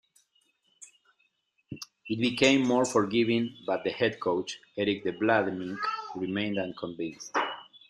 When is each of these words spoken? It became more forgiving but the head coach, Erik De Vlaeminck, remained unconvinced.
It 2.09 2.19
became 2.19 2.67
more 2.67 2.85
forgiving 2.85 3.55
but 3.67 3.83
the 3.83 3.91
head 3.91 4.19
coach, 4.19 4.57
Erik 4.75 5.03
De 5.03 5.11
Vlaeminck, 5.11 5.77
remained 6.15 6.57
unconvinced. 6.57 7.37